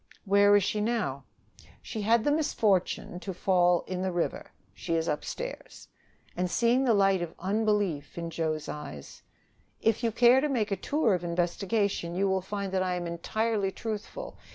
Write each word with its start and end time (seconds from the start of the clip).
"Where 0.25 0.55
is 0.55 0.63
she 0.63 0.81
now?" 0.81 1.25
"She 1.83 2.01
had 2.01 2.23
the 2.23 2.31
misfortune 2.31 3.19
to 3.19 3.35
fall 3.35 3.81
in 3.85 4.01
the 4.01 4.11
river. 4.11 4.49
She 4.73 4.95
is 4.95 5.07
upstairs." 5.07 5.89
And, 6.35 6.49
seeing 6.49 6.85
the 6.85 6.95
light 6.95 7.21
of 7.21 7.35
unbelief 7.37 8.17
in 8.17 8.31
Joe's 8.31 8.67
eyes: 8.67 9.21
"If 9.79 10.03
you 10.03 10.11
care 10.11 10.41
to 10.41 10.49
make 10.49 10.71
a 10.71 10.75
tour 10.75 11.13
of 11.13 11.23
investigation, 11.23 12.15
you 12.15 12.27
will 12.27 12.41
find 12.41 12.71
that 12.71 12.81
I 12.81 12.95
am 12.95 13.05
entirely 13.05 13.71
truthful. 13.71 14.39